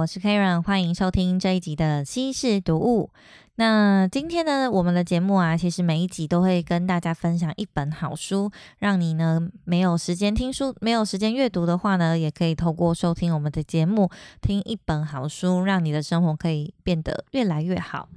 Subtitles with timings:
[0.00, 3.10] 我是 Karen，欢迎收听这一集的西式读物。
[3.56, 14.10] 那今天呢，我们的节目啊，其实每一集都会跟大家分享一本好书，让你呢没有时间听书、没有时间阅读的话呢，也可以透过收听我们的节目，
[14.40, 18.08] 听一本好书，让你的生活可以变得越来越好。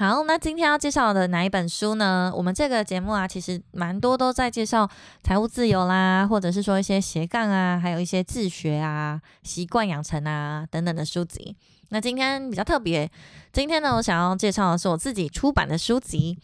[0.00, 2.32] 好，那今天要介绍的哪一本书呢？
[2.34, 4.88] 我们这个节目啊，其实蛮多都在介绍
[5.22, 11.54] 财务自由啦，或者是说一些斜杠啊，还有一些自学啊、习惯养成啊等等的书籍。
[11.90, 13.10] 那今天比较特别，
[13.52, 16.38] 今天呢，我想要介绍的是我自己出版的书籍。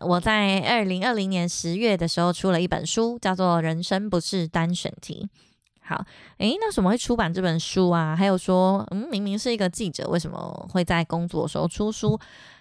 [0.00, 5.28] 我在二零二零年十月的时候出了一本书，叫做《人生不是单选题》。
[5.86, 6.02] 好，
[6.38, 8.16] 诶，那什么会出版这本书啊？
[8.16, 12.18] 还有说，嗯，明明是一个记者，为什么会在工作的时候出书？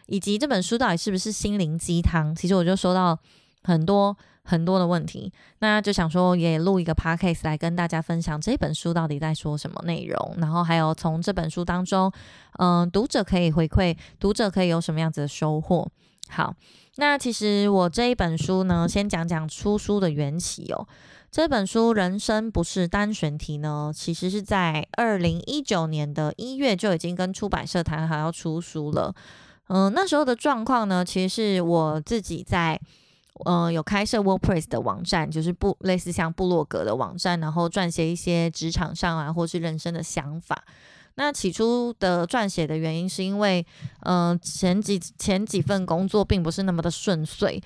[0.10, 2.36] 以及这本书到底是不是心灵鸡汤？
[2.36, 3.18] 其实我就收到
[3.64, 12.12] 很多很多的问题，那就想说也录一个 podcast 来跟大家分享这本书到底在说什么内容，然后还有从这本书当中，
[12.58, 15.88] 嗯，读者可以回馈，读者可以有什么样子的收获。
[16.30, 16.56] 好，
[16.98, 20.88] 那其实我这一本书呢，先讲讲出书的缘起哦。
[21.32, 29.14] 这本书《人生不是单选题》呢，其实是在二零一九年的一月就已经跟出版社谈好要出书了。
[29.70, 32.80] 嗯，那时候的状况呢，其实是我自己在，
[33.46, 40.64] 嗯，有开设 WordPress 的网站，就是不类似像部落格的网站，然后撰写一些职场上啊，或是人生的想法。
[41.16, 43.64] 那起初的撰写的原因，是因为，
[44.02, 47.62] 嗯，前几前几份工作并不是那么的顺遂，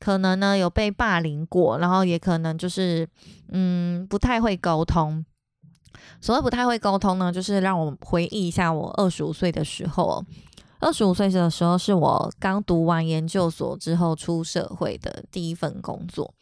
[0.00, 3.08] 可能呢有被霸凌过，然后也可能就是，
[3.52, 5.24] 嗯，不太会沟通。
[6.20, 10.22] 所谓不太会沟通呢，就是让我回忆一下我二十五岁的时候。
[10.80, 16.32] 二十五岁的时候，是我刚读完研究所之后出社会的第一份工作。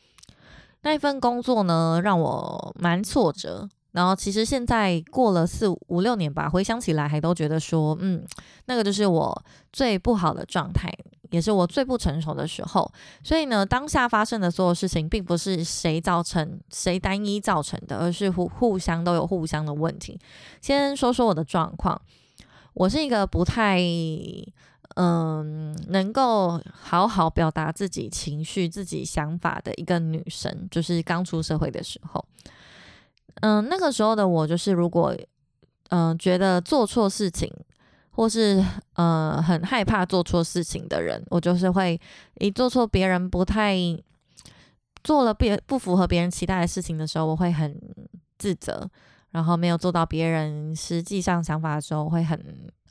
[0.83, 3.69] 那一份工作呢，让我蛮挫折。
[3.93, 8.22] 然后，其实现在过了四五六年吧，回想起来还都觉得说，嗯，
[8.66, 10.93] 那个就是我最不好的状态，
[11.31, 12.93] 也是我最不成熟的时候。
[13.25, 20.21] 所以呢，当下发生的所有事情，并不是谁造成、谁单一造成的，而是互互相都有互相的问题。
[20.60, 21.99] 先说说我的状况。
[22.76, 23.81] 我是一个不太
[24.97, 32.22] 嗯能够好好表达自己情绪、自己想法的一个女生，就是刚出社会的时候，
[33.41, 35.16] 嗯，那个时候的我就是，如果
[35.88, 37.50] 嗯觉得做错事情，
[38.10, 38.62] 或是
[38.94, 41.98] 呃很害怕做错事情的人，我就是会
[42.41, 43.75] 一做错别人不太
[45.03, 47.75] 做了别不符合别人期待的事情的时候，我会很
[48.36, 48.91] 自责。
[49.36, 52.42] 然后没有做到别人实际上想法的时候，会很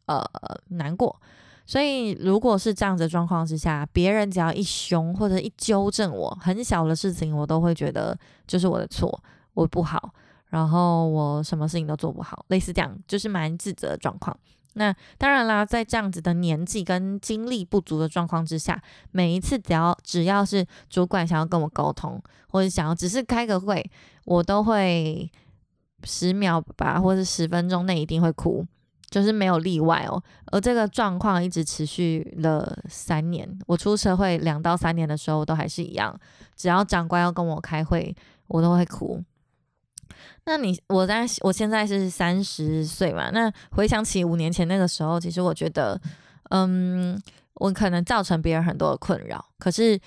[0.06, 0.23] 呃
[0.67, 1.19] 难过。
[1.66, 9.19] 所以如果是这样子状况之下，别人只要一凶或者一纠正我很小的事情，我都会觉得就是我的错，
[9.56, 10.13] 我不好，
[10.50, 14.38] 然后我什么事情都做不好，类似这样，就是蛮自责的状况。
[14.73, 18.79] 那当然啦，在这样子的年纪跟精力不足的状况之下，
[19.09, 23.83] 每一次只要只要是主管想要跟我沟通，或者想要只是开个会，
[24.25, 25.27] 我都会。
[26.06, 28.66] 十秒吧，或者十分钟内一定会哭，
[29.10, 30.24] 就是没有例外哦。
[30.52, 36.18] 而这个状况一直持续了三年，我出社会两到三年的时候都还是一样。
[36.56, 38.16] 只要长官要跟我开会，
[38.48, 39.22] 我都会哭。
[40.46, 43.32] 那你我在我现在是三十岁嘛？
[43.32, 46.00] 那回想起五年前那个时候，其实我觉得，
[46.52, 47.20] 嗯，
[47.56, 50.00] 我可能造成别人很多的困扰，可是。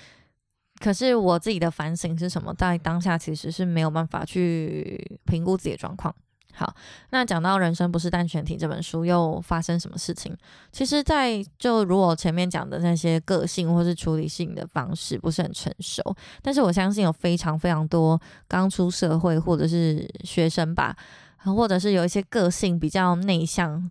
[0.79, 2.53] 可是我自己的反省是什么？
[2.53, 6.13] 在当下其实是没有办法去评估自己的状况。
[6.53, 6.75] 好，
[7.11, 10.35] 那讲到《人生不是单选题》这本书，又发生什么事情？
[10.73, 16.03] 其实，在就如我前面讲的那些个性或是处理性的方式不是很成熟，
[16.41, 20.93] 但是我相信有非常非常多刚出社会或者是学生吧，
[21.37, 23.89] 或者是有一些个性比较内向。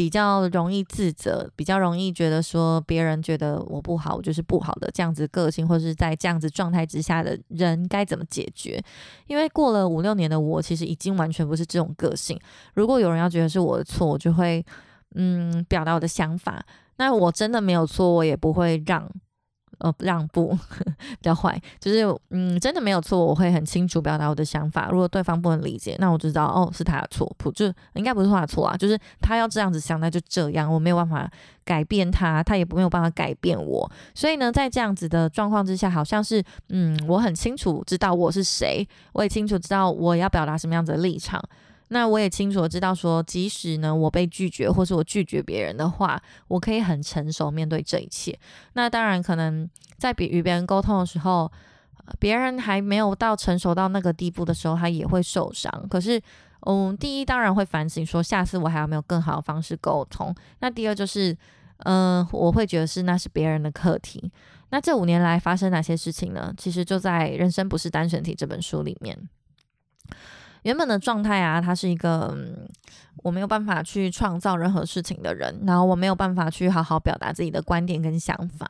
[0.00, 8.82] 比较容易自责，比较容易觉得说别人觉得我不好，我就是不好的这样子个性，或者是在这样子状态之下的人该怎么解决？
[9.26, 12.40] 因为过了五六年的我，其实已经完全不是这种个性。
[12.72, 14.64] 如果有人要觉得是我的错，我就会
[15.16, 16.64] 嗯表达我的想法。
[16.96, 19.06] 那我真的没有错，我也不会让。
[19.80, 24.88] 呃，让步 比较坏，就是嗯，真的没有错，我会很清楚表达我的想法。
[24.90, 31.30] 如果对方不能理解，那我就知道哦，是他的错，不就应该不是他的错啊，就是他要这样子想，那就这样，我没有办法
[31.64, 33.90] 改变他，他也没有办法改变我。
[34.14, 41.42] 所以呢，在这样子的状况之下，好像是嗯，我很清楚知道我是谁，我也清楚知道我要表达什么样子的立场。
[41.92, 48.38] 那我也清楚知道，说即使呢我被拒绝，或是我拒绝别人的话，我可以很成熟面对这一切。
[48.74, 51.50] 那当然，可能在比与别人沟通的时候，
[52.20, 55.86] 别人还没有到成熟到那个地步的时候，他也会受伤。
[55.90, 56.20] 可是
[56.66, 60.32] 嗯，第一当然会反省，说下次我还有没有更好的方式沟通。
[60.60, 61.36] 那第二就是，
[61.78, 64.30] 嗯，我会觉得是那是别人的课题。
[64.70, 66.54] 那这五年来发生哪些事情呢？
[66.56, 69.28] 其实就在《人生不是单选题》这本书里面。
[70.62, 72.36] 原本的状态啊，他是一个
[73.22, 78.66] 我没有办法去创造任何事情的人，然后我没有办法去好好表达自己的观点跟想法。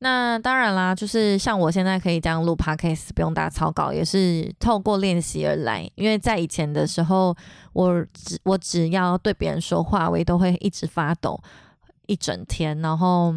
[0.00, 5.88] 那当然啦，就是像我现在可以这样录 podcast，不用打草稿，也是透过练习而来。
[5.94, 7.34] 因为在以前的时候，
[7.72, 11.40] 我只我只要对别人说话，我也都会一直发抖
[12.06, 13.34] 一整天，然后。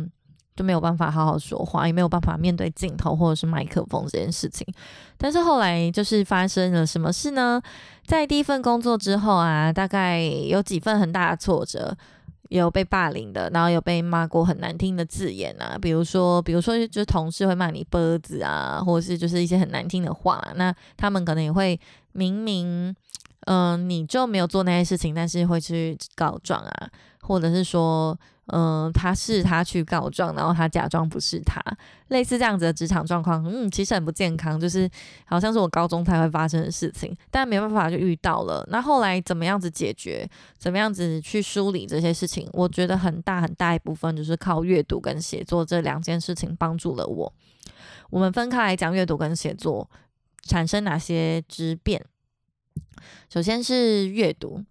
[0.57, 4.68] 就没有办法好好说话，也没有办法面对镜头或者是麦克风这件事情。
[5.15, 7.62] 但是后来就是发生了什么事呢？
[8.07, 11.95] 在第一份工作之后啊，大概有几份很大的挫折，
[12.50, 20.44] 有被霸凌的，然后有被骂过很难听的字眼啊，比如说，比如说就是同事会骂你“波子”啊，或者是就是一些很难听的话。
[20.56, 21.80] 那他们可能也会
[22.13, 22.95] 明明，
[23.45, 26.89] 嗯，你就没有做那些事情，但是会去告状啊，
[27.21, 28.18] 或者是说。
[28.53, 31.61] 嗯，他是他去告状，然后他假装不是他，
[32.07, 34.89] 类似这样子的职场状况，嗯，其实很不健康，就是
[35.25, 38.65] 好像是我高中才会发生的事情，但没办法就遇到了。
[38.71, 40.25] 那后来怎么样子解决，
[40.57, 47.33] 怎么样子去梳理这些事情，我觉得很大很大一部分就是靠阅读跟写作这两件事情帮助了我。
[48.09, 49.89] 我们分开来讲，阅读跟写作
[50.44, 52.01] 产生哪些质变？
[53.29, 54.63] 首先是阅读。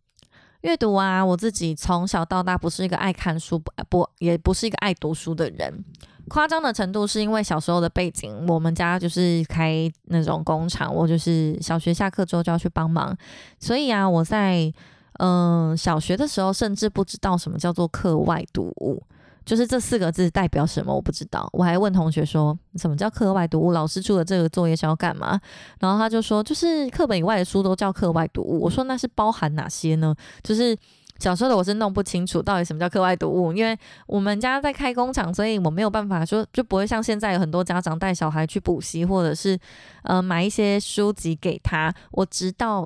[0.63, 5.85] 阅读啊，我自己从小到大不是一个爱看书，不不也不是一个爱读书的人。
[6.29, 13.17] 夸张的程度是因为小时候的背景，我们家就是开那种工厂，我就是小学下课之后就要去帮忙，
[13.61, 14.73] 所以啊，我在
[15.19, 19.01] 嗯小学的时候甚至不知道什么叫做课外读物。
[19.47, 20.93] 就是这四个字代表什么？
[20.93, 21.49] 我不知道。
[21.53, 23.71] 我还问同学说，什么叫课外读物？
[23.71, 25.41] 老师出的这个作业是要干嘛？
[25.79, 28.61] 然后他就说，就是课本以外的书都叫课外读物。
[28.61, 30.13] 我说那是包含哪些呢？
[30.43, 30.77] 就是
[31.19, 33.79] 小时候的我是弄不清楚到底什么叫课外读物，因为
[34.09, 39.57] 我们家在开工厂，所以我没有办法说，就不会像现在有很多家长带小孩去补习，或者是
[40.03, 41.95] 呃买一些书籍给他。
[42.11, 42.85] 我直到。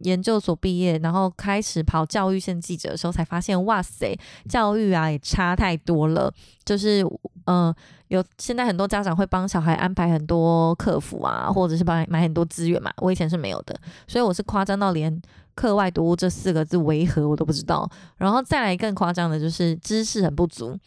[0.00, 4.18] 研究所毕业，然后开始跑教育线记者的时候，才发现哇塞，
[4.48, 6.32] 教育啊也差太多了。
[6.64, 7.04] 就是
[7.46, 7.74] 嗯，
[8.08, 12.92] 有现在很多家长会帮小孩安排很多客服啊，或者是帮买很多资源嘛。
[12.98, 15.20] 我以前是没有的，所以我是夸张到连
[15.54, 17.90] 课外读物这四个字为何我都不知道。
[18.16, 20.78] 然后再来更夸张的就是知识很不足，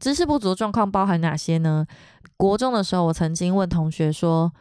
[0.00, 1.86] 知识不足的状况包含哪些呢？
[2.36, 4.52] 国中的时候，我曾经问同学说：“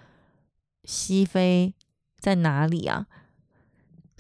[0.85, 1.73] 西非
[2.19, 3.07] 在哪里啊？”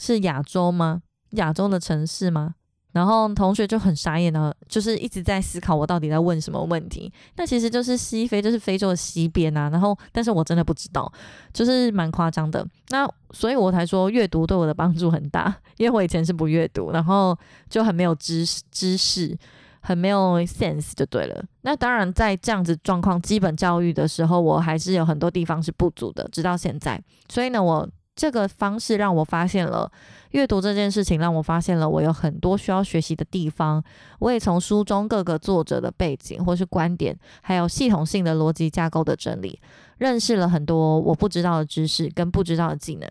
[0.01, 1.03] 是亚洲吗？
[1.33, 2.55] 亚洲的城市吗？
[2.91, 7.13] 然后同学就很傻眼了，就是一直在思考我到底在问什么问题。
[7.35, 9.69] 那其实就是西非，就是非洲的西边啊。
[9.69, 11.09] 然后，但是我真的不知道，
[11.53, 12.67] 就是蛮夸张的。
[12.89, 17.37] 那所以我才说阅读对我的帮助很大，因为我以前是不阅读，然后
[17.69, 19.37] 就很没有知识，知识
[19.81, 21.45] 很没有 sense 就对了。
[21.61, 26.99] 那当然，在这样子状况，基本教育的时候，我还是有很多地方是不足的，直到现在。
[27.29, 27.87] 所以呢，我。
[28.21, 29.91] 这个方式让我发现了
[30.29, 33.83] 阅读这件事情，让我发现了我有很多需要学习的地方。
[34.19, 39.59] 我也从书中各个作者的背景或是观点，还有系统性的逻辑架构的整理，
[39.97, 43.09] 认识了很多我不知道的知识跟不知道的技能。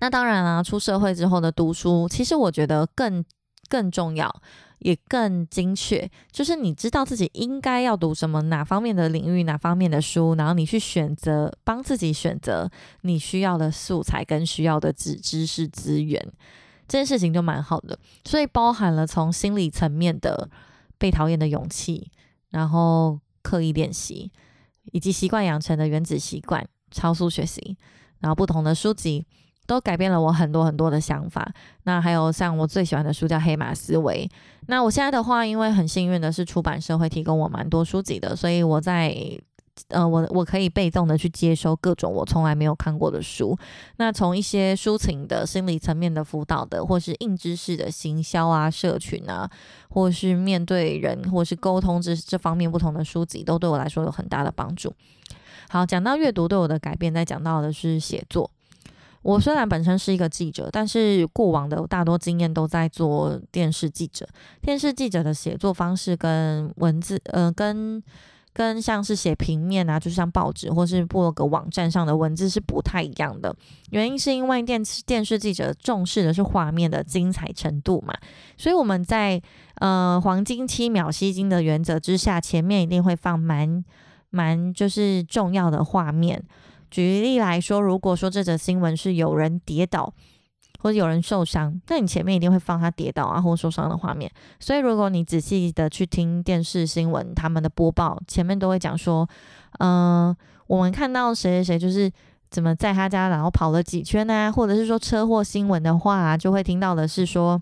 [0.00, 3.24] 那当然啦，出社会之后的读书，其实我觉得更
[3.68, 4.28] 更重要。
[4.84, 16.20] 也更精确，就是你知道自己应该要读什么哪方面的领域、哪方面的书，然后你去选择，帮自己选择你需要的素材跟需要的知知识资源，
[16.86, 17.98] 这件事情就蛮好的。
[18.26, 20.50] 所以包含了从心理层面的
[20.98, 22.10] 被讨厌的勇气，
[22.50, 24.30] 然后刻意练习，
[24.92, 27.74] 以及习惯养成的原子习惯、超速学习，
[28.18, 29.24] 然后不同的书籍。
[29.66, 31.52] 都改变了我很多很多的想法。
[31.84, 34.28] 那还有像我最喜欢的书叫《黑马思维》。
[34.66, 39.14] 那我现在的话，因为很幸运的是出版社会提供我蛮多书籍的，所以我在
[39.88, 43.58] 呃，我我可以被动的去接收各种我从来没有看过的书。
[43.96, 49.50] 那从一些抒情的心理层面的辅导的，或是硬知识的行销啊、社群啊，
[49.88, 54.94] 或是面对人或是沟通这这方面不同的书籍，都对我来说有很大的帮助。
[55.68, 58.48] 好，讲到阅读对我的改变，再讲到的是写作。
[59.24, 64.28] 我虽然本身是一个记者，但是过往的大多经验都在做电视记者。
[64.60, 68.02] 电视记者的写作方式跟文字，呃，跟
[68.52, 73.56] 跟像是写平面啊，就像报纸或是部落格网站上的文字是不太一样的。
[73.90, 78.14] 原因是因为电视电视记者重视的是画面的精彩程度嘛，
[78.58, 79.40] 所以我们在
[79.76, 83.82] 呃黄金七秒吸睛的原则之下，前面一定会放蛮
[84.28, 86.44] 蛮就是重要的画面。
[86.94, 90.14] 举例来说，如果说这则新闻是有人跌倒，
[90.78, 94.30] 或者有人受伤，那你前面一定会放他跌倒啊或受伤的画面。
[94.60, 99.28] 所以如果你仔细的去听电视新闻，他们的播报前面都会讲说，
[99.80, 100.32] 嗯，
[100.68, 102.08] 我们看到谁谁谁就是
[102.48, 104.52] 怎么在他家然后跑了几圈呢？
[104.54, 107.60] 或者是说车祸新闻的话，就会听到的是说，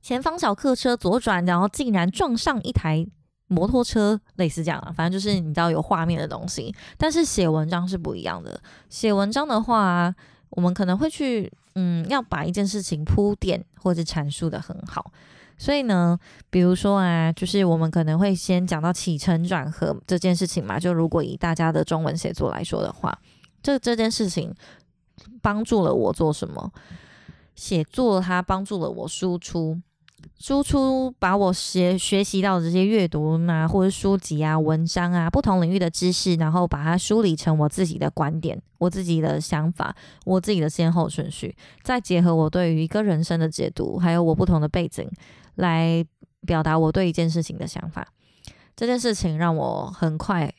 [0.00, 3.08] 前方小客车左转，然后竟然撞上一台。
[3.48, 6.74] 摩托车类似这样啊，反正就是你知道有画面的东西。
[6.96, 8.60] 但是写文章是不一样的。
[8.88, 10.14] 写文章的话，
[10.50, 15.10] 我们可能会去，嗯，要把一件事情铺垫或者阐述的很好。
[15.56, 16.16] 所以呢，
[16.50, 20.78] 比如说啊，就是我们可能会先讲到起承转合这件事情嘛。
[20.78, 23.18] 就如果以大家的中文写作来说的话，
[23.62, 24.54] 这这件事情
[25.42, 26.70] 帮助了我做什么？
[27.56, 29.80] 写作它帮助了我输出。
[30.38, 39.94] 输出把我学学习到的这些阅读啊，或者书籍啊、文章啊，不同领域的知识，然后把它梳理成我自己的观点、我自己的想法、
[40.24, 45.10] 我自己的先后顺序，再结合我对于一个人生的解读，还有我不同的背景，
[45.56, 46.04] 来
[46.46, 48.06] 表达我对一件事情的想法。
[48.76, 50.54] 这件事情让我很快、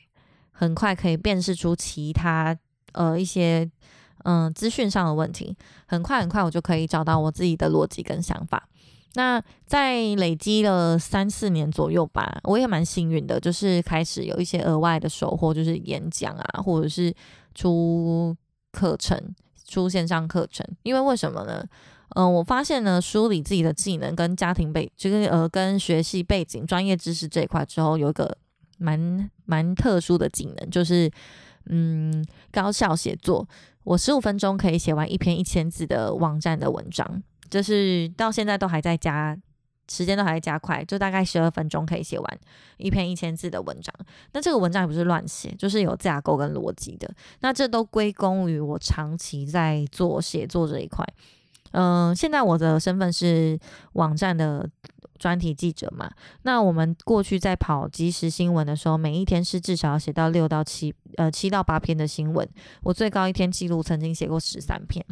[0.50, 2.54] 很快可以辨识出其他
[2.92, 3.66] 呃一些
[4.24, 8.68] 嗯资讯上的问题，很快很快我就可以找到我自己的逻辑跟想法。
[9.14, 17.12] 那在累积了三四年左右吧，我也蛮幸运的，就是开始有一些额外的收获，就是演讲啊，或者是
[17.54, 18.36] 出
[18.70, 19.18] 课程、
[19.66, 20.64] 出线上课程。
[20.84, 21.64] 因为为什么呢？
[22.16, 28.36] 嗯，我发现呢，梳理自己的技能跟家庭背，就是呃，跟学习背景、专业知识这一块之后，有一个
[28.78, 31.10] 蛮蛮特殊的技能，就是
[31.66, 33.48] 嗯，高效写作。
[33.84, 37.22] 我十五分钟可以写完一篇一千字的网站的文章。
[37.50, 39.36] 就是到现在都还在加，
[39.90, 42.40] 时间都还在加快，就大概十二分钟可以写完
[42.76, 43.92] 一篇一千字的文章。
[44.32, 47.12] 那这个文章也不是乱写，就是有架构跟逻辑的。
[47.40, 51.04] 那这都归功于我长期在做写作这一块。
[51.72, 53.58] 嗯，现在我的身份是
[53.92, 54.68] 网站的
[55.18, 56.10] 专题记者嘛。
[56.42, 62.48] 那我们过去在跑即时新闻的时候，每一天是至少要写到六到七呃七到八篇的新闻。
[62.82, 65.04] 我最高一天记录曾经写过十三篇。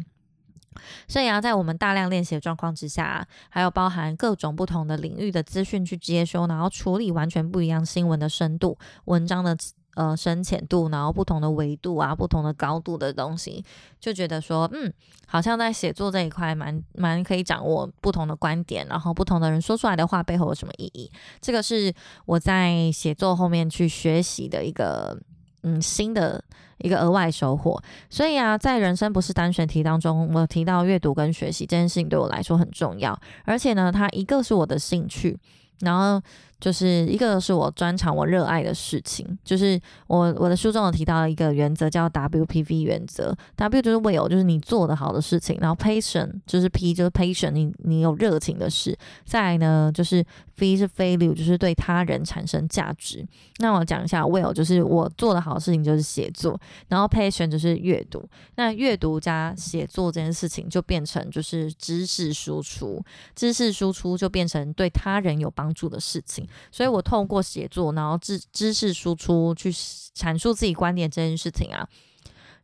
[1.07, 9.57] 所以啊，在我们大量练习的状况之下，还有包含各种不同的领域的资讯去接收，然后处理完全不一样新闻的深度、文章的
[9.95, 13.63] 呃深浅度，然后不同的维度啊、不同的高度的东西，
[13.99, 14.93] 就觉得说，嗯，
[15.27, 21.11] 好像在写作这一块蛮蛮可以掌握不同的观点，然后不同的人说出来的话背后有什么意义。
[21.41, 21.93] 这个是
[22.25, 25.19] 我在写作后面去学习的一个
[25.63, 26.43] 嗯新的。
[26.81, 27.77] 一个额外收获，
[28.09, 35.37] 所以啊，在人生不是单选题当中，我提到阅读跟学习这件事情对我来说很重要，而且呢，它一个是我的兴趣，
[35.81, 36.21] 然后。
[36.59, 50.21] 就是一个是我专长、我热爱的事情，就是我我的书中有提到一个原则叫 WPV 原则，W 就是 will，就是你做的好的事情，然后 patient 就是 P 就是 patient，你你有热情的事，再来呢就是
[50.59, 53.25] V 是非利就是对他人产生价值。
[53.57, 63.03] 那我讲一下 will，就是我做的好事情就是写作，然后 patient 就是阅读，那阅读加写作这件事情就变成就是知识输出，
[63.35, 66.47] 知识输出就变成对他人有帮助的事情。
[66.71, 71.87] 所以我透过写作，然后知知识输出去阐述自己观点这件事情啊，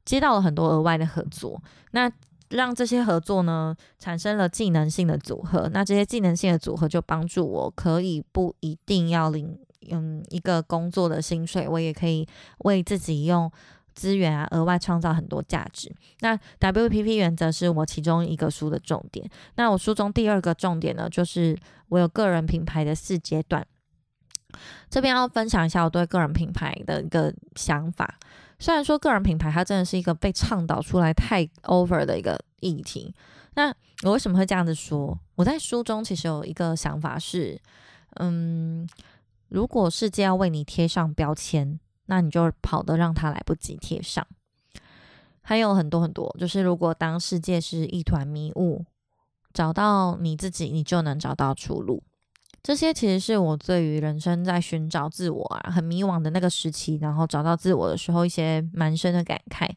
[0.03, 1.61] 接到了很多额外的合作，
[1.91, 2.11] 那
[2.49, 9.57] 让这些合作呢产生了技能性的组合，那这些技能性的组合就帮助我可以不一定要领
[9.91, 12.27] 嗯一个工作的薪水，我也可以
[12.59, 13.51] 为自己用。
[13.95, 15.89] 资源啊，额外创造很多价值。
[16.19, 19.25] 那 WPP 原则是我其中一个书的重点。
[19.55, 23.65] 那我书中第二个重点呢，就是我有个人品牌的四阶段。
[24.89, 28.19] 这边要分享一下我对个人品牌的一个想法。
[28.59, 33.13] 虽然说个人品牌它真的是一个被倡导出来太 over 的一个议题。
[33.55, 35.17] 那我为什么会这样子说？
[35.35, 37.59] 我在书中其实有一个想法是，
[38.15, 38.87] 嗯，
[39.49, 41.79] 如果世界要为你贴上标签。
[42.07, 44.27] 那你就跑得让他来不及贴上，
[45.41, 48.85] 还有很多很多，就是如果当世界是一团迷雾，
[49.51, 52.03] 找到你自己，你就能找到出路。
[52.65, 59.69] 这些其实是我对于人生在寻找自我啊，很迷惘的那个时期，然后找到自我的时候一些蛮深的感慨。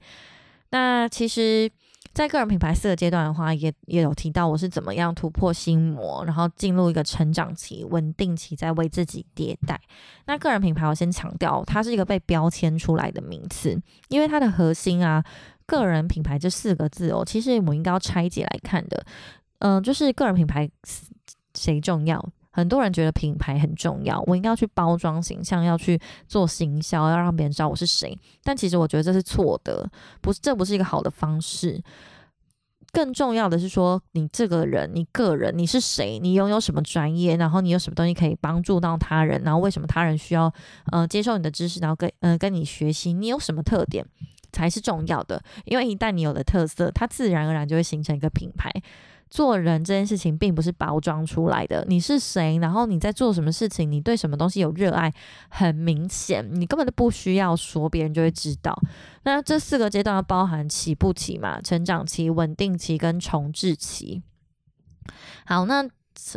[0.71, 1.71] 那其实。
[2.15, 9.81] 在个人品牌四个阶段的话，也也有提到我是怎么样突破心魔，然后进入一个成长期、稳定期，在为自己迭代。
[10.25, 15.23] 那个人品牌，我先强调，它是一个被标签出来的名词，因为它的核心啊，
[15.65, 19.05] 个人品牌这四个字哦，其实我应该要拆解来看的。
[19.61, 20.69] 嗯，就是个人品牌
[21.55, 22.19] 谁重要？
[22.59, 25.97] 很多人觉得品牌很重要，我应该要去包装形象，要去
[26.27, 28.19] 做行销，要让别人知道我是谁。
[28.43, 29.89] 但其实我觉得这是错的，
[30.21, 31.81] 不是，这不是一个好的方式。
[32.91, 36.19] 更重要的是说，你这个人，你个人，你是谁？
[36.19, 37.37] 你拥有什么专业？
[37.37, 39.41] 然后你有什么东西可以帮助到他人？
[39.45, 40.53] 然后为什么他人需要
[40.91, 41.79] 呃接受你的知识？
[41.79, 43.13] 然后跟呃跟你学习？
[43.13, 44.05] 你有什么特点
[44.51, 45.41] 才是重要的？
[45.65, 48.73] 因为一旦你有了特色，它自然而然就会形成一个品牌。
[49.31, 55.13] 做人这件事情并不是包装出来的，你是谁，然后你在做什么事情，你对什么东西有热爱，
[55.49, 58.79] 很明显，你根本都不需要说，别人就会知道。
[59.25, 64.23] 那这四个阶段要包含起步期嘛、成长期、稳定期跟重置期。
[65.45, 65.89] 好，那。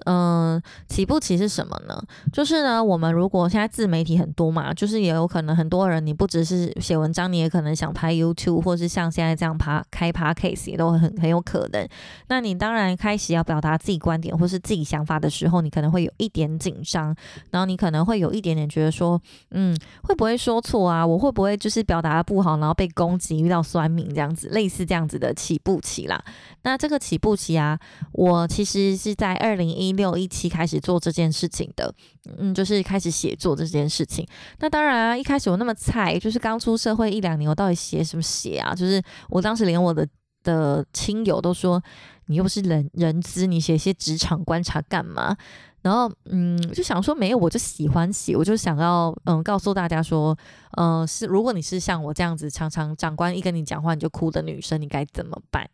[0.05, 2.01] 嗯，起步期是什么呢？
[2.31, 11.88] 就是呢，我们如果现在自媒体很多嘛，就是也有可能很多人，你不只是写文章，你也可能想拍 YouTube，或是像现在这样爬开趴 case 也都很很有可能。
[12.27, 17.15] 那你当然开始要表达自己观点或是自己想法的时候，你可能会有一点紧张，
[17.50, 19.19] 然后你可能会有一点点觉得说，
[19.50, 21.05] 嗯，会不会说错啊？
[21.05, 26.23] 我会不会就是表达的不好，然后被攻击，遇到酸民这样子，类似这样子的起步期啦。
[26.61, 27.79] 那这个起步期啊，
[28.11, 29.71] 我其实是在二零。
[29.72, 31.94] 一六一七开始做这件事情的，
[32.38, 34.28] 嗯，就是开始写作这件事情。
[34.60, 38.74] 那当然啊，一开始我那么菜，就是刚出社会一两年，我到底写什么写啊？
[38.75, 40.08] 就是我当时连我的
[40.44, 41.82] 的亲友都说，
[42.25, 45.36] 你又不是人人资，你写些职场观察干嘛？
[45.81, 50.38] 然后，嗯，就想说没有，我就喜欢写，我就想要，嗯，告诉大家说，
[50.77, 55.67] 嗯，是如果你是像我这样子，常常长官一跟你讲话你就哭的女生，你该怎么办？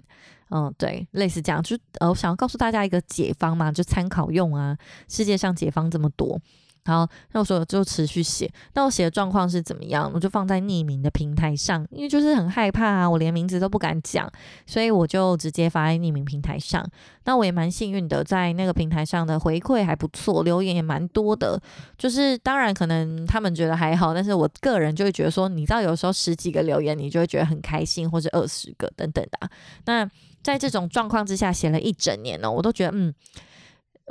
[0.50, 4.78] 嗯，对，类似这样，就呃，我想要告诉大家一个解方嘛，就参考用啊。
[5.10, 6.40] 世界上解方这么多。
[6.88, 8.50] 好，那我说就持续写。
[8.74, 10.10] 那我写的状况是怎么样？
[10.14, 14.32] 我就放在匿名的平台上，因为就是很害怕啊，我连名字都不敢讲，
[14.66, 16.90] 所以我就直接发在匿名平台上。
[17.26, 21.62] 那我也蛮幸运的，在那个平台上的回馈还不错，留言也蛮多的。
[21.98, 29.50] 就是当然可能他们觉得还好，但是我个人就会觉得说，你知道有时候十几个留言，你就会觉得很开心，或者二十个等等的。
[29.84, 30.10] 那
[30.42, 33.14] 在这种状况之下，写了一整年呢，我都觉得嗯。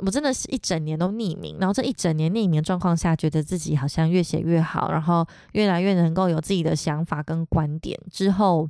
[0.05, 8.69] 我真的是一整年都匿名，然后这一整年匿名状况下，觉得自己好像越写越好，然后越来越能够有自己的想法跟观点之后。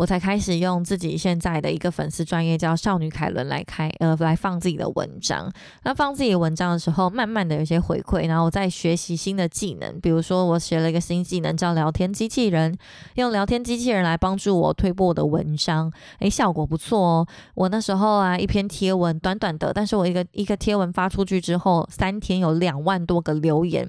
[0.00, 5.52] 我才开始用自己现在的一个粉丝专业叫少女凯伦来开呃来放自己的文章。
[5.82, 12.74] 那放自己的文章的时候，慢慢的有些回馈，然后我在学习新的技能，比如说我学了一个新技能叫聊天机器人，
[13.16, 17.26] 用聊天机器人来帮助我推播我的文章，诶，效果不错哦。
[17.54, 23.86] 我那时候啊，一篇贴文短短的，但是我一个一个贴文发出去之后，三天有两万多个留言，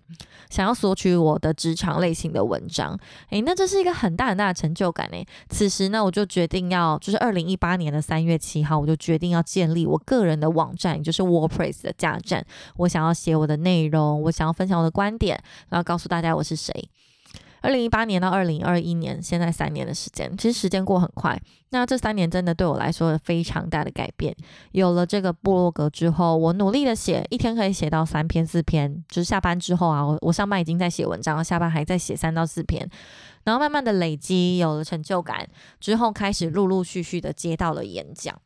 [0.50, 5.26] 想要索取我的职场类型的文章，诶，那这是一个很大很大的成就感诶。
[5.48, 6.01] 此时呢。
[6.04, 12.46] 我就决定要，就是二零一八年的三月七号，我就决定要建立我个人的网站，就是 WordPress 的架站。
[12.78, 16.90] 我想要写我的内容，我想要分享我的观点，然后告诉大家我是谁。
[17.64, 21.40] 二零一八年到二零二一年，现在三年的时间，其实时间过很快。
[21.70, 24.36] 那这三年真的对我来说非常大的改变。
[24.72, 29.04] 有了这个部落格之后，我努力的写，一天可以写到三篇四篇。
[29.08, 32.90] 就是下班之后啊，我我上班已经在写文章，下班还在写三到四篇。
[33.44, 35.48] 然后慢慢的累积，有了成就感
[35.80, 38.40] 之后，开始陆陆续续的接到了演讲。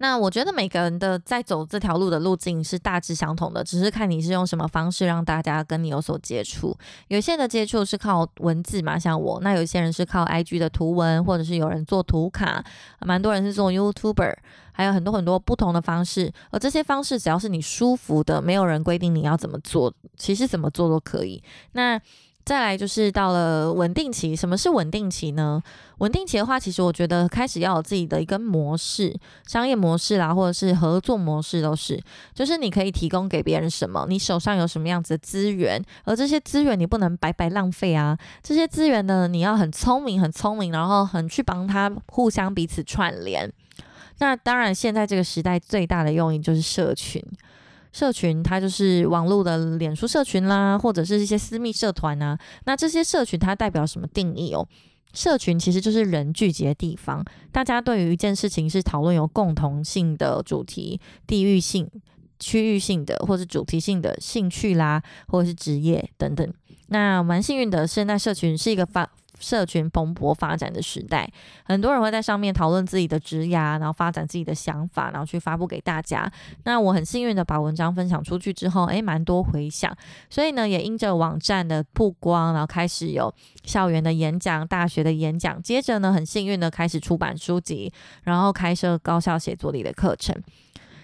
[0.00, 6.72] 那我觉得每个人的在走这条路的路径是大致相同的，只是看你是用什么方式让大家跟你有所接触。
[7.08, 12.64] 有些的接触是靠文字嘛，像我；那有些人是靠 IG 的图文，或者是有人做图卡，
[13.00, 14.36] 蛮多人是做 YouTuber，
[14.70, 16.32] 还有很多很多不同的方式。
[16.52, 21.42] 而这些方式只要是你舒服的，没有人规定你要怎么做，其实怎么做都可以。
[21.72, 22.00] 那
[22.48, 25.62] 再来就是到了稳定期，什么是稳定期呢？
[25.98, 29.14] 稳定期的话，其实我觉得开始要有自己的一个模式，
[29.46, 43.52] 商业模式啦，或者是合作模式都是，就是你可以提供给别人什么，你手上有什么样子的资源，而这些资源你不能白白浪费啊，这些资源呢，你要很聪明，很聪明，然后很去帮他互相彼此串联。
[44.20, 47.22] 那当然，现在这个时代最大的用意就是社群。
[47.92, 52.38] 社群它就是网络的脸书社群啦，或者是一些私密社团啊。
[52.64, 54.66] 那这些社群它代表什么定义哦？
[55.14, 61.90] 社群其实就是人聚集的地方，大家对于一件事情是讨论有共同性的主题、地域性、
[62.38, 66.52] 区域性的，或者主题性的兴趣啦，或者是职业等等。
[66.88, 69.10] 那蛮幸运的，现在社群是一个发。
[69.38, 71.30] 社群蓬勃发展的时代，
[71.64, 76.30] 很多人会在上面讨论自己的职涯，然后发展自己的想法，然后去发布给大家。
[76.64, 79.96] 那我很幸运的把文章分享出去之后，诶，蛮多回响，
[80.28, 83.32] 所以呢，也因着网站的曝光，然后开始有
[83.64, 87.92] 校园的演讲、大学的演讲，接着呢，很幸运的开始出版书籍，
[88.24, 90.34] 然后开设高校写作里的课程。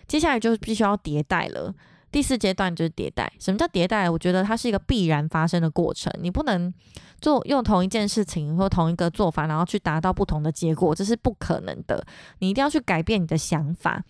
[0.06, 1.74] 接下来就必须要迭代了。
[2.14, 3.32] 第四阶段就是迭代。
[3.40, 4.08] 什么叫迭代？
[4.08, 6.72] 我觉得它是一个必然发生的过程，你不能
[7.20, 12.06] 做用同一件事情或同一个做法，然后去达到不同的结果，这是不可能的。
[12.38, 14.04] 你一定要去改变你的想法，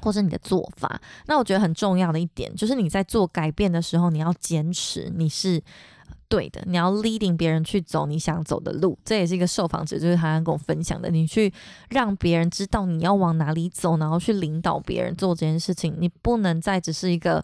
[0.00, 0.98] 或是你的做法。
[1.26, 5.62] 那我觉得很重要的一点就是你在做改变的时候，你要坚持，你是。
[6.28, 11.08] 对的，你要 leading 别人去走你想走的路，这也是一个受访者，就是他跟我分享的。
[11.10, 11.50] 你去
[11.88, 15.96] 让别人知道你要往哪里走，然后去领导别人做这件事情。
[15.98, 17.42] 你不能再只是一个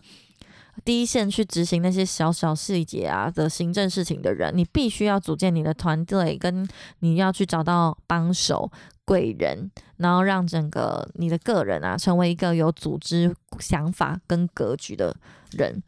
[0.85, 6.69] 第一线去执行那些小小细节啊的行政事情的人，你必须要组建你的团队，跟
[6.99, 8.71] 你要去找到帮手、
[9.07, 15.17] 贵人，然后让整个你的个人啊成为一个有组织、想法跟格局的
[15.53, 15.83] 人。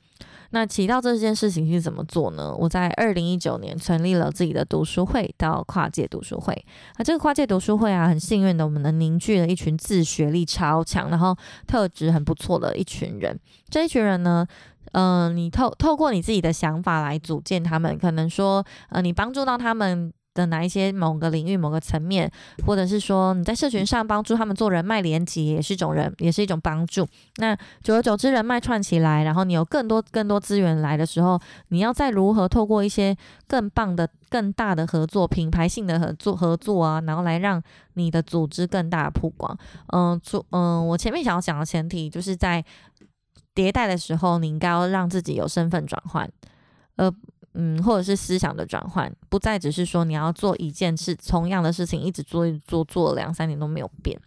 [0.50, 2.54] 那提到这件事情是怎么做呢？
[2.54, 6.64] 我在二零一九年成立了自己的读书会，到跨界读书会。
[6.98, 13.38] 那这个跨界读书会啊，很幸运的，我们能凝聚了一群自学力超强，然后特质很不错的一群人。
[13.68, 14.46] 这一群人呢，
[14.92, 20.12] 嗯，你透透过你自己的想法来组建他们，可能说，呃，你帮助到他们。
[20.36, 22.30] 的哪一些某个领域、某个层面，
[22.66, 27.08] 或者是说你在社群上帮助他们做人脉连接，也是一种人，也是一种帮助。
[27.38, 33.16] 那久而久之，人脉串起来，然后你有更多、更多资源来的时候，你要再如何透过一些
[33.48, 37.60] 更棒的、更大的合作、品牌性的合作合作啊，然后来让
[37.94, 39.58] 你的组织更大的曝光。
[39.94, 42.62] 嗯，做嗯，我前面想要讲的前提，就是在
[43.54, 46.30] 迭代的时候，你应该要让自己有身份转换，
[46.96, 47.10] 呃。
[47.58, 54.20] 嗯，或者是思想的转换，不再只是说你要做一件事，同样的事情一直做一做，做两三年都没有变。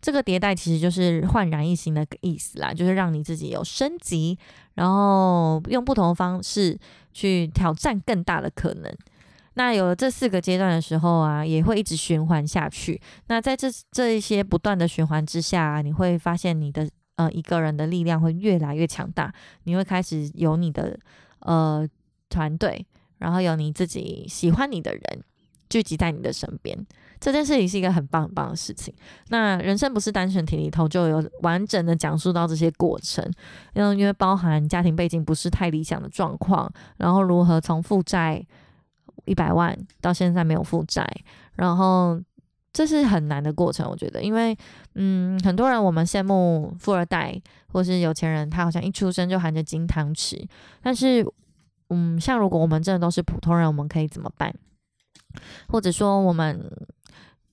[0.00, 4.38] 这个迭代其实就是焕然一新的意思啦，就是让你自己有升级，
[4.74, 6.78] 然后用不同的方式
[7.12, 8.92] 去挑战更大的可能。
[9.54, 13.00] 那有了这四个阶段的时候啊，也会一直循环下去。
[13.26, 19.32] 那在这这一些不断的循环之下，你会发现你的呃一个人的力量会越来越强大，
[19.64, 20.96] 你会开始有你的
[21.40, 21.88] 呃。
[22.32, 22.84] 团队，
[23.18, 25.02] 然后有你自己喜欢你的人
[25.68, 26.86] 聚集在你的身边，
[27.20, 28.92] 这件事情是一个很棒很棒的事情。
[29.28, 33.24] 那人生不是单选题里头就有完整的讲述到这些过程，
[33.74, 38.44] 因因为包含家庭背景不是太理想的状况，然后如何从负债
[39.24, 41.08] 一百万到现在没有负债，
[41.54, 42.20] 然后
[42.72, 43.88] 这是很难的过程。
[43.88, 44.54] 我觉得，因为
[44.96, 50.46] 嗯，很多人我们羡慕富二代或是有钱人，他好像一出生就含着金汤匙，
[50.82, 51.24] 但是。
[51.92, 54.54] 嗯，像如果我们真的都是普通人，我们可以怎么办？
[55.68, 56.70] 或者说，我们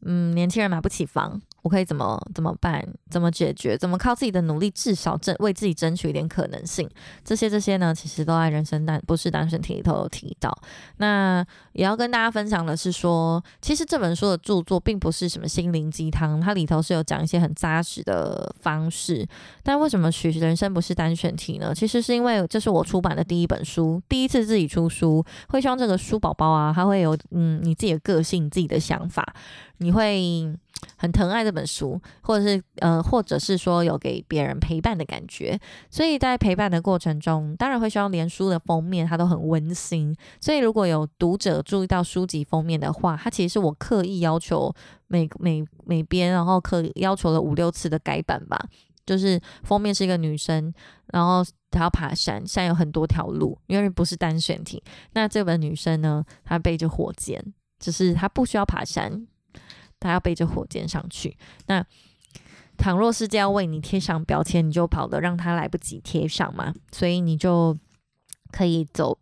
[0.02, 1.42] 嗯，年轻人买不起房。
[1.62, 2.88] 我可以怎么怎么办？
[3.10, 3.78] 怎么解决？
[3.78, 6.90] 怎么靠自己的努力，至少争为自己争取一点可能性？
[7.24, 10.58] 这些这些呢，其实都在人生单不是单身题里头有提到。
[10.98, 19.28] 那也要跟大家分享的是说，其实这本书的著作并不是什么心灵鸡汤，它里头是有讲一些很扎实的方式。
[19.62, 21.74] 但为什么取人生不是单选题呢？
[21.76, 29.34] 其实是因为这是我出版的第一本书，第一次自己出书，会希望这个书宝宝啊，它会有嗯你自己的个性、自己的想法，
[29.80, 30.56] 你会。
[30.96, 35.60] 很疼爱这本书，或者是呃，或者是说有给别人陪伴的感觉，
[35.90, 40.16] 所以在陪伴的过程中，当然会希望连书的封面它都很温馨。
[40.40, 44.72] 所以如果有读者注意到书籍封面的话，它其实是我刻意要求
[45.08, 48.64] 每每每边，然后刻要求了五六次的改版吧。
[49.08, 50.72] 就是封面是一个女生，
[51.08, 54.84] 然后她要爬山，山有很多条路，因为不是单选题。
[55.14, 57.44] 那这本女生呢，她背着火箭，
[57.80, 59.26] 只是她不需要爬山。
[60.00, 61.38] 他要背着火箭上去。
[61.68, 61.86] 那
[62.78, 66.74] 倘若世界要为你贴上标签，你就跑得让他来不及贴上嘛。
[66.92, 67.78] 所以你就
[68.52, 69.18] 可以走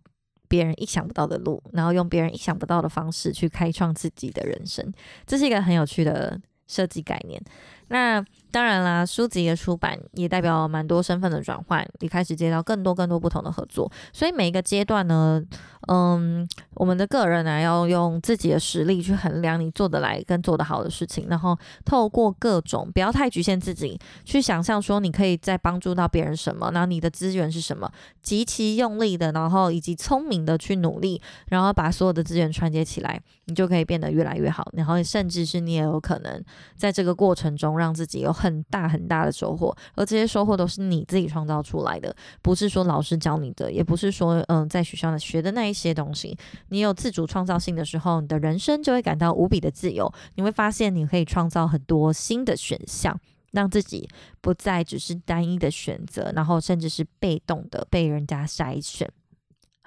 [0.48, 4.94] 别人意想不到的路，然后用别人意想不到的方式去开创自己的人生。
[5.26, 7.42] 这是一个很有趣的设计概念。
[7.89, 13.91] 那当然啦，书籍的出版也代表蛮多身份的转换，你开始接到更多更多不同的合作。
[14.12, 15.41] 所以每一个阶段呢，
[15.88, 34.67] 嗯，我们的个人呢要用自己的实力去衡量你做得来跟做得好的事情，然后透过各种不要太局限自己，去想象说你可以再帮助到别人什么，然后你的资源是什么，极其用力的，然后以及聪明的去努力，然后把所有的资源串接起来，你就可以变得越来越好。
[34.73, 36.43] 然后甚至是你也有可能
[36.76, 46.38] 在这个过程中让自己有很大很大的收获，而这些收获都是你自己创造出来的，不是说老师教你的，也不是说嗯在学校呢学的那一些东西。
[46.70, 50.12] 你有自主创造性的时候，你的人生就会感到无比的自由。
[50.36, 53.18] 你会发现你可以创造很多新的选项，
[53.52, 54.10] 让自己
[54.42, 59.10] 不再只是单一的选择，然后甚至是被动的被人家筛选。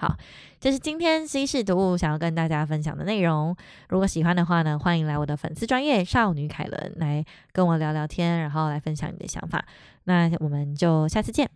[0.01, 0.17] 好，
[0.59, 3.55] 这是今天西式读物想要跟大家分享的内容。
[3.91, 9.63] 如果喜欢的话呢，欢迎来我的粉丝专业少女凯伦来跟我聊聊天，然后来分享你的想法。
[10.05, 11.51] 那我们就下次见。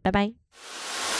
[0.00, 1.17] 拜拜。